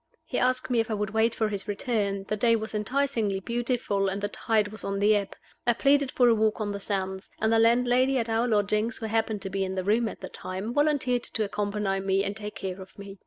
He 0.25 0.39
asked 0.39 0.71
me 0.71 0.79
if 0.79 0.89
I 0.89 0.95
would 0.95 1.11
wait 1.11 1.35
for 1.35 1.49
his 1.49 1.67
return. 1.67 2.23
The 2.23 2.35
day 2.35 2.55
was 2.55 2.73
enticingly 2.73 3.39
beautiful, 3.39 4.07
and 4.07 4.19
the 4.19 4.29
tide 4.29 4.69
was 4.69 4.83
on 4.83 4.97
the 4.97 5.15
ebb. 5.15 5.35
I 5.67 5.73
pleaded 5.73 6.09
for 6.11 6.27
a 6.27 6.33
walk 6.33 6.59
on 6.59 6.71
the 6.71 6.79
sands; 6.79 7.29
and 7.39 7.53
the 7.53 7.59
landlady 7.59 8.17
at 8.17 8.27
our 8.27 8.47
lodgings, 8.47 8.97
who 8.97 9.05
happened 9.05 9.43
to 9.43 9.51
be 9.51 9.63
in 9.63 9.75
the 9.75 9.83
room 9.83 10.09
at 10.09 10.21
the 10.21 10.29
time, 10.29 10.73
volunteered 10.73 11.21
to 11.25 11.43
accompany 11.43 11.99
me 11.99 12.23
and 12.23 12.35
take 12.35 12.55
care 12.55 12.81
of 12.81 12.97
me. 12.97 13.19